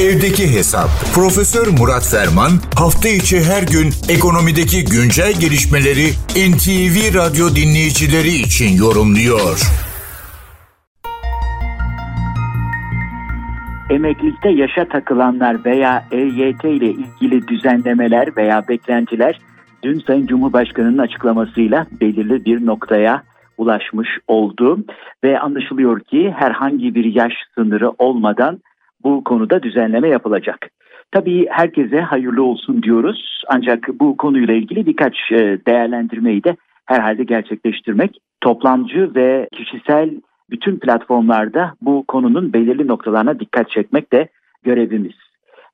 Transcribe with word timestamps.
Evdeki 0.00 0.56
Hesap. 0.56 0.88
Profesör 1.14 1.66
Murat 1.78 2.06
Ferman 2.12 2.50
hafta 2.78 3.08
içi 3.08 3.36
her 3.50 3.62
gün 3.74 3.88
ekonomideki 4.16 4.84
güncel 4.84 5.32
gelişmeleri 5.40 6.06
NTV 6.50 6.96
Radyo 7.18 7.46
dinleyicileri 7.58 8.28
için 8.28 8.70
yorumluyor. 8.84 9.56
Emeklilikte 13.90 14.50
yaşa 14.50 14.88
takılanlar 14.88 15.64
veya 15.64 16.04
EYT 16.10 16.64
ile 16.64 16.90
ilgili 16.90 17.48
düzenlemeler 17.48 18.36
veya 18.36 18.68
beklentiler 18.68 19.40
dün 19.82 19.98
Sayın 20.06 20.26
Cumhurbaşkanı'nın 20.26 20.98
açıklamasıyla 20.98 21.86
belirli 22.00 22.44
bir 22.44 22.66
noktaya 22.66 23.22
ulaşmış 23.58 24.08
oldu 24.28 24.84
ve 25.24 25.40
anlaşılıyor 25.40 26.00
ki 26.00 26.34
herhangi 26.38 26.94
bir 26.94 27.04
yaş 27.04 27.32
sınırı 27.54 27.90
olmadan 27.90 28.60
bu 29.04 29.24
konuda 29.24 29.62
düzenleme 29.62 30.08
yapılacak. 30.08 30.70
Tabii 31.12 31.46
herkese 31.50 32.00
hayırlı 32.00 32.42
olsun 32.42 32.82
diyoruz 32.82 33.42
ancak 33.48 33.88
bu 34.00 34.16
konuyla 34.16 34.54
ilgili 34.54 34.86
birkaç 34.86 35.32
e, 35.32 35.58
değerlendirmeyi 35.66 36.44
de 36.44 36.56
herhalde 36.86 37.24
gerçekleştirmek 37.24 38.18
toplamcı 38.40 39.14
ve 39.14 39.48
kişisel 39.52 40.10
bütün 40.50 40.78
platformlarda 40.78 41.74
bu 41.80 42.04
konunun 42.08 42.52
belirli 42.52 42.86
noktalarına 42.86 43.40
dikkat 43.40 43.70
çekmek 43.70 44.12
de 44.12 44.28
görevimiz. 44.62 45.14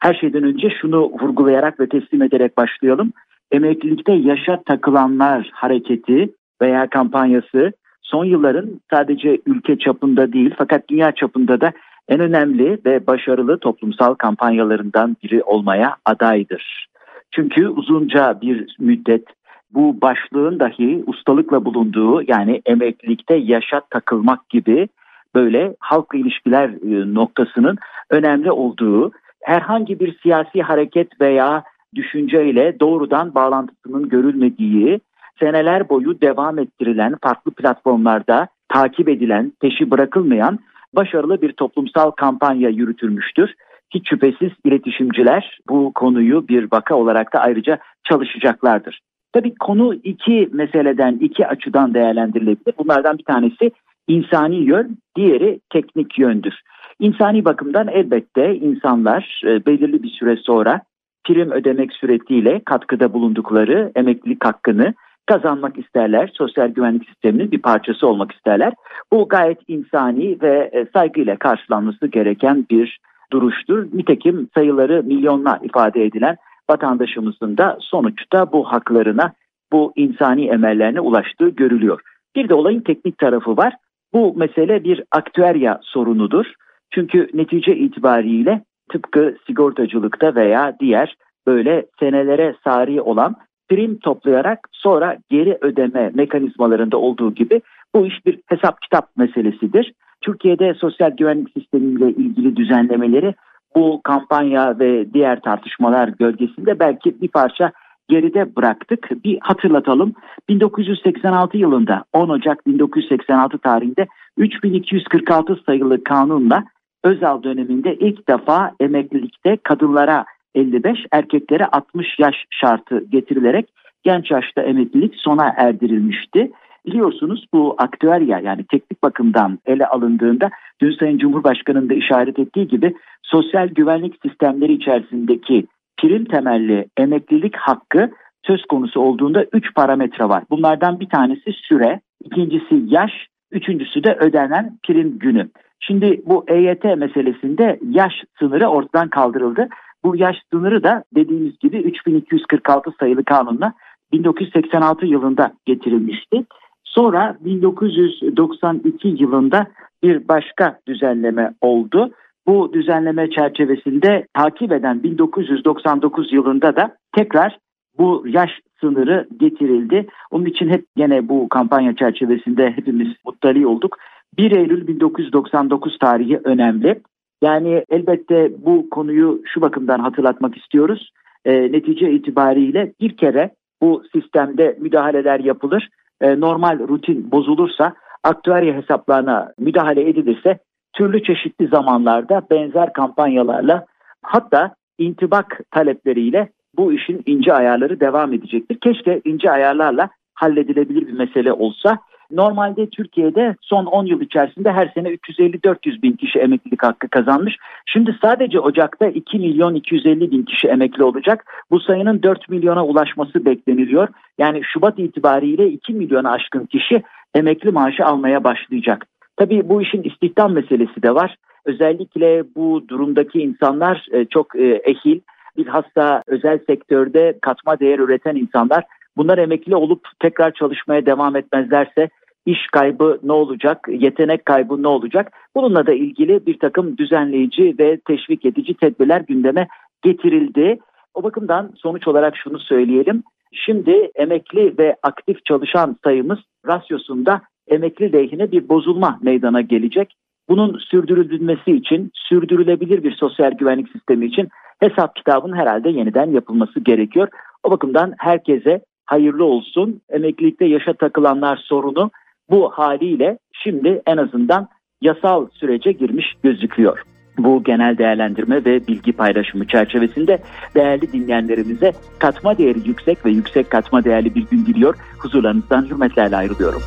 Her 0.00 0.14
şeyden 0.14 0.42
önce 0.42 0.69
şunu 0.80 1.00
vurgulayarak 1.00 1.80
ve 1.80 1.89
teslim 1.89 2.23
ederek 2.23 2.56
başlayalım. 2.56 3.12
Emeklilikte 3.52 4.12
yaşa 4.12 4.62
takılanlar 4.62 5.50
hareketi 5.52 6.34
veya 6.62 6.91
kampanyası 6.91 7.73
son 8.02 8.25
yılların 8.25 8.80
sadece 8.91 9.39
ülke 9.47 9.78
çapında 9.78 10.33
değil 10.33 10.55
fakat 10.59 10.89
dünya 10.89 11.12
çapında 11.12 11.61
da 11.61 11.73
en 12.09 12.20
önemli 12.20 12.79
ve 12.87 13.06
başarılı 13.06 13.59
toplumsal 13.59 14.15
kampanyalarından 14.15 15.16
biri 15.23 15.42
olmaya 15.42 15.97
adaydır. 16.05 16.87
Çünkü 17.30 17.69
uzunca 17.69 18.41
bir 18.41 18.77
müddet 18.78 19.25
bu 19.70 20.00
başlığın 20.00 20.61
dahi 20.61 21.03
ustalıkla 21.06 21.64
bulunduğu 21.64 22.23
yani 22.23 22.62
emeklilikte 22.67 23.34
yaşa 23.34 23.80
takılmak 23.91 24.48
gibi 24.50 24.89
böyle 25.34 25.77
halkla 25.80 26.19
ilişkiler 26.19 26.69
e, 26.69 27.14
noktasının 27.14 27.78
önemli 28.11 28.50
olduğu 28.50 29.12
herhangi 29.42 30.00
bir 30.00 30.19
siyasi 30.23 30.62
hareket 30.62 31.20
veya 31.20 31.62
düşünceyle 31.95 32.80
doğrudan 32.80 33.34
bağlantısının 33.34 34.08
görülmediği 34.08 35.00
seneler 35.41 35.89
boyu 35.89 36.20
devam 36.20 36.58
ettirilen 36.58 37.14
farklı 37.23 37.50
platformlarda 37.50 38.48
takip 38.69 39.08
edilen, 39.08 39.53
peşi 39.61 39.91
bırakılmayan 39.91 40.58
başarılı 40.95 41.43
bir 41.43 41.53
toplumsal 41.53 42.11
kampanya 42.11 42.69
yürütülmüştür. 42.69 43.55
Hiç 43.95 44.09
şüphesiz 44.09 44.51
iletişimciler 44.65 45.59
bu 45.69 45.93
konuyu 45.95 46.48
bir 46.48 46.69
vaka 46.73 46.95
olarak 46.95 47.33
da 47.33 47.41
ayrıca 47.41 47.79
çalışacaklardır. 48.05 49.01
Tabii 49.33 49.55
konu 49.55 49.95
iki 49.95 50.48
meseleden, 50.53 51.19
iki 51.20 51.47
açıdan 51.47 51.95
değerlendirilebilir. 51.95 52.75
Bunlardan 52.79 53.19
bir 53.19 53.25
tanesi 53.25 53.70
insani 54.09 54.57
yön, 54.57 54.98
diğeri 55.17 55.61
teknik 55.70 56.19
yöndür. 56.19 56.55
İnsani 57.01 57.45
bakımdan 57.45 57.89
elbette 57.89 58.57
insanlar 58.57 59.43
e, 59.45 59.67
belirli 59.67 60.03
bir 60.03 60.11
süre 60.11 60.37
sonra 60.37 60.81
prim 61.25 61.51
ödemek 61.51 61.93
suretiyle 61.93 62.63
katkıda 62.65 63.13
bulundukları 63.13 63.93
emeklilik 63.95 64.45
hakkını 64.45 64.95
kazanmak 65.27 65.78
isterler. 65.78 66.31
Sosyal 66.34 66.69
güvenlik 66.69 67.09
sisteminin 67.09 67.51
bir 67.51 67.62
parçası 67.62 68.06
olmak 68.06 68.33
isterler. 68.33 68.73
Bu 69.12 69.29
gayet 69.29 69.59
insani 69.69 70.39
ve 70.42 70.70
e, 70.73 70.87
saygıyla 70.92 71.37
karşılanması 71.37 72.06
gereken 72.06 72.67
bir 72.70 72.98
duruştur. 73.33 73.87
Nitekim 73.92 74.48
sayıları 74.55 75.03
milyonla 75.03 75.61
ifade 75.62 76.05
edilen 76.05 76.37
vatandaşımızın 76.70 77.56
da 77.59 77.79
sonuçta 77.81 78.53
bu 78.53 78.64
haklarına, 78.64 79.33
bu 79.73 79.92
insani 79.97 80.47
emellerine 80.48 81.01
ulaştığı 81.01 81.48
görülüyor. 81.48 82.01
Bir 82.36 82.48
de 82.48 82.55
olayın 82.55 82.80
teknik 82.80 83.19
tarafı 83.19 83.57
var. 83.57 83.75
Bu 84.13 84.35
mesele 84.36 84.85
bir 84.85 85.02
aktüerya 85.13 85.80
sorunudur. 85.83 86.46
Çünkü 86.91 87.29
netice 87.35 87.77
itibariyle 87.77 88.64
tıpkı 88.92 89.36
sigortacılıkta 89.46 90.35
veya 90.35 90.77
diğer 90.80 91.17
böyle 91.46 91.86
senelere 92.01 92.55
sari 92.64 93.01
olan 93.01 93.36
prim 93.72 93.98
toplayarak 93.98 94.68
sonra 94.72 95.16
geri 95.30 95.58
ödeme 95.60 96.10
mekanizmalarında 96.14 96.96
olduğu 96.96 97.34
gibi 97.34 97.60
bu 97.94 98.06
iş 98.06 98.27
bir 98.27 98.40
hesap 98.46 98.83
kitap 98.83 99.16
meselesidir. 99.16 99.92
Türkiye'de 100.20 100.74
sosyal 100.74 101.10
güvenlik 101.10 101.52
sistemiyle 101.52 102.10
ilgili 102.10 102.56
düzenlemeleri 102.56 103.34
bu 103.77 104.00
kampanya 104.05 104.78
ve 104.78 105.12
diğer 105.14 105.40
tartışmalar 105.40 106.08
gölgesinde 106.08 106.78
belki 106.78 107.20
bir 107.22 107.28
parça 107.28 107.72
geride 108.08 108.56
bıraktık. 108.56 109.24
Bir 109.24 109.38
hatırlatalım. 109.40 110.14
1986 110.48 111.58
yılında 111.58 112.04
10 112.12 112.28
Ocak 112.28 112.66
1986 112.66 113.58
tarihinde 113.58 114.06
3246 114.36 115.56
sayılı 115.66 116.04
kanunla 116.04 116.64
Özal 117.04 117.42
döneminde 117.42 117.94
ilk 117.94 118.28
defa 118.28 118.72
emeklilikte 118.80 119.56
kadınlara 119.62 120.24
55, 120.55 120.98
erkeklere 121.13 121.64
60 121.67 122.18
yaş 122.18 122.35
şartı 122.51 123.05
getirilerek 123.11 123.68
genç 124.02 124.30
yaşta 124.30 124.63
emeklilik 124.63 125.14
sona 125.17 125.55
erdirilmişti. 125.57 126.51
Biliyorsunuz 126.86 127.46
bu 127.55 127.74
aktüerya 127.79 128.38
yani 128.38 128.64
teknik 128.64 129.02
bakımdan 129.02 129.58
ele 129.67 129.87
alındığında 129.87 130.50
dün 130.81 130.96
Sayın 130.99 131.19
Cumhurbaşkanı'nın 131.19 131.88
da 131.88 131.94
işaret 131.94 132.38
ettiği 132.38 132.69
gibi 132.69 132.94
sosyal 133.23 133.69
güvenlik 133.69 134.14
sistemleri 134.26 134.73
içerisindeki 134.73 135.67
prim 136.00 136.25
temelli 136.25 136.87
emeklilik 136.96 137.56
hakkı 137.56 138.11
söz 138.46 138.64
konusu 138.64 139.00
olduğunda 139.00 139.44
3 139.52 139.75
parametre 139.75 140.29
var. 140.29 140.44
Bunlardan 140.50 141.00
bir 141.00 141.08
tanesi 141.08 141.52
süre, 141.52 142.00
ikincisi 142.25 142.82
yaş, 142.87 143.12
üçüncüsü 143.50 144.05
de 144.05 144.17
ödenen 144.20 144.79
prim 144.82 145.19
günü. 145.19 145.49
Şimdi 145.81 146.23
bu 146.26 146.44
EYT 146.49 146.84
meselesinde 146.84 147.79
yaş 147.90 148.12
sınırı 148.38 148.67
ortadan 148.67 149.08
kaldırıldı. 149.08 149.69
Bu 150.05 150.17
yaş 150.17 150.37
sınırı 150.52 150.82
da 150.82 151.05
dediğimiz 151.14 151.58
gibi 151.58 151.76
3246 151.76 152.93
sayılı 153.00 153.25
kanunla 153.25 153.73
1986 154.12 155.06
yılında 155.06 155.52
getirilmişti. 155.67 156.44
Sonra 156.85 157.37
1992 157.40 159.08
yılında 159.08 159.67
bir 160.02 160.29
başka 160.29 160.79
düzenleme 160.88 161.55
oldu. 161.61 162.11
Bu 162.46 162.73
düzenleme 162.73 163.31
çerçevesinde 163.31 164.26
takip 164.35 164.73
eden 164.73 165.02
1999 165.02 166.32
yılında 166.32 166.76
da 166.76 166.96
tekrar 167.17 167.58
bu 167.99 168.25
yaş 168.26 168.50
sınırı 168.81 169.29
getirildi. 169.37 170.06
Onun 170.31 170.44
için 170.44 170.69
hep 170.69 170.84
yine 170.96 171.29
bu 171.29 171.49
kampanya 171.49 171.96
çerçevesinde 171.96 172.70
hepimiz 172.70 173.08
muttali 173.26 173.67
olduk. 173.67 173.96
1 174.38 174.52
Eylül 174.52 174.87
1999 174.87 175.99
tarihi 175.99 176.40
önemli. 176.44 177.00
Yani 177.43 177.85
elbette 177.91 178.53
bu 178.58 178.91
konuyu 178.91 179.43
şu 179.44 179.61
bakımdan 179.61 179.99
hatırlatmak 179.99 180.56
istiyoruz. 180.56 181.12
E, 181.44 181.73
netice 181.73 182.11
itibariyle 182.11 182.93
bir 183.00 183.17
kere 183.17 183.50
bu 183.82 184.03
sistemde 184.12 184.76
müdahaleler 184.81 185.41
yapılır. 185.41 185.88
E, 186.20 186.41
normal 186.41 186.79
rutin 186.88 187.31
bozulursa 187.32 187.94
aktüerya 188.25 188.75
hesaplarına 188.75 189.52
müdahale 189.58 190.08
edilirse 190.08 190.58
türlü 190.93 191.23
çeşitli 191.23 191.67
zamanlarda 191.67 192.43
benzer 192.50 192.93
kampanyalarla 192.93 193.87
hatta 194.23 194.75
intibak 194.99 195.61
talepleriyle 195.70 196.49
bu 196.76 196.93
işin 196.93 197.23
ince 197.26 197.55
ayarları 197.55 198.00
devam 198.00 198.32
edecektir. 198.32 198.79
Keşke 198.81 199.20
ince 199.25 199.50
ayarlarla 199.50 200.08
halledilebilir 200.35 201.06
bir 201.06 201.12
mesele 201.12 201.52
olsa. 201.52 201.99
Normalde 202.32 202.91
Türkiye'de 202.91 203.56
son 203.61 203.85
10 203.85 204.06
yıl 204.06 204.20
içerisinde 204.20 204.73
her 204.73 204.88
sene 204.94 205.09
350-400 205.09 206.03
bin 206.03 206.12
kişi 206.12 206.38
emeklilik 206.38 206.82
hakkı 206.82 207.09
kazanmış. 207.09 207.56
Şimdi 207.87 208.17
sadece 208.23 208.61
Ocak'ta 208.61 209.06
2 209.06 209.38
milyon 209.38 209.75
250 209.75 210.31
bin 210.31 210.43
kişi 210.43 210.69
emekli 210.69 211.05
olacak. 211.05 211.44
Bu 211.70 211.81
sayının 211.81 212.23
4 212.23 212.49
milyona 212.49 212.87
ulaşması 212.87 213.44
bekleniliyor. 213.44 214.08
Yani 214.38 214.61
Şubat 214.64 214.99
itibariyle 214.99 215.69
2 215.69 215.93
milyona 215.93 216.32
aşkın 216.32 216.67
kişi 216.67 217.02
emekli 217.34 217.70
maaşı 217.70 218.05
almaya 218.05 218.44
başlayacak. 218.44 219.06
Tabii 219.37 219.69
bu 219.69 219.82
işin 219.82 220.02
istihdam 220.02 220.52
meselesi 220.52 221.02
de 221.02 221.14
var. 221.14 221.37
Özellikle 221.64 222.44
bu 222.56 222.88
durumdaki 222.88 223.38
insanlar 223.43 224.06
e, 224.12 224.25
çok 224.25 224.56
e, 224.56 224.67
ehil, 224.67 225.20
bilhassa 225.56 226.23
özel 226.26 226.58
sektörde 226.67 227.38
katma 227.43 227.81
değer 227.81 227.99
üreten 227.99 228.37
insanlar 228.37 228.85
bunlar 229.17 229.38
emekli 229.38 229.76
olup 229.76 230.08
tekrar 230.20 230.52
çalışmaya 230.52 231.06
devam 231.06 231.37
etmezlerse 231.37 232.08
iş 232.46 232.66
kaybı 232.72 233.18
ne 233.22 233.32
olacak, 233.32 233.86
yetenek 233.88 234.46
kaybı 234.46 234.82
ne 234.82 234.88
olacak? 234.88 235.32
Bununla 235.56 235.86
da 235.86 235.92
ilgili 235.92 236.46
bir 236.46 236.58
takım 236.58 236.98
düzenleyici 236.98 237.74
ve 237.78 238.00
teşvik 238.06 238.44
edici 238.44 238.74
tedbirler 238.74 239.20
gündeme 239.20 239.68
getirildi. 240.02 240.78
O 241.14 241.22
bakımdan 241.22 241.72
sonuç 241.76 242.08
olarak 242.08 242.36
şunu 242.36 242.58
söyleyelim. 242.58 243.22
Şimdi 243.52 244.10
emekli 244.14 244.78
ve 244.78 244.96
aktif 245.02 245.44
çalışan 245.44 245.96
sayımız 246.04 246.38
rasyosunda 246.66 247.40
emekli 247.68 248.12
lehine 248.12 248.52
bir 248.52 248.68
bozulma 248.68 249.18
meydana 249.22 249.60
gelecek. 249.60 250.14
Bunun 250.48 250.78
sürdürülebilmesi 250.78 251.72
için, 251.72 252.10
sürdürülebilir 252.14 253.04
bir 253.04 253.12
sosyal 253.12 253.50
güvenlik 253.50 253.88
sistemi 253.88 254.26
için 254.26 254.48
hesap 254.80 255.16
kitabın 255.16 255.56
herhalde 255.56 255.90
yeniden 255.90 256.30
yapılması 256.30 256.80
gerekiyor. 256.80 257.28
O 257.62 257.70
bakımdan 257.70 258.14
herkese 258.18 258.80
hayırlı 259.06 259.44
olsun. 259.44 260.00
Emeklilikte 260.08 260.64
yaşa 260.64 260.92
takılanlar 260.92 261.56
sorunu 261.56 262.10
bu 262.50 262.70
haliyle 262.70 263.38
şimdi 263.52 264.02
en 264.06 264.16
azından 264.16 264.68
yasal 265.00 265.46
sürece 265.52 265.92
girmiş 265.92 266.26
gözüküyor. 266.42 267.02
Bu 267.38 267.64
genel 267.64 267.98
değerlendirme 267.98 268.64
ve 268.64 268.86
bilgi 268.86 269.12
paylaşımı 269.12 269.66
çerçevesinde 269.66 270.38
değerli 270.74 271.12
dinleyenlerimize 271.12 271.92
katma 272.18 272.58
değeri 272.58 272.88
yüksek 272.88 273.26
ve 273.26 273.30
yüksek 273.30 273.70
katma 273.70 274.04
değerli 274.04 274.34
bir 274.34 274.46
gün 274.50 274.66
diliyor. 274.66 274.94
Huzurlarınızdan 275.18 275.86
hürmetlerle 275.86 276.36
ayrılıyorum. 276.36 276.82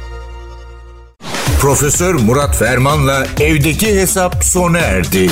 Profesör 1.61 2.13
Murat 2.13 2.57
Ferman'la 2.57 3.23
evdeki 3.41 3.87
hesap 3.87 4.43
sona 4.43 4.77
erdi. 4.77 5.27